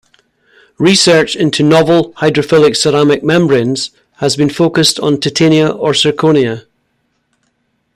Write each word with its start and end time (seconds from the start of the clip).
Research 0.79 1.35
into 1.35 1.61
novel 1.61 2.11
hydrophilic 2.13 2.75
ceramic 2.75 3.21
membranes 3.23 3.91
has 4.13 4.35
been 4.35 4.49
focused 4.49 4.99
on 4.99 5.19
titania 5.19 5.69
or 5.69 5.91
zirconia. 5.91 6.65